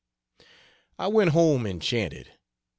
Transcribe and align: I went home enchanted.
I 0.97 1.09
went 1.09 1.29
home 1.29 1.67
enchanted. 1.67 2.31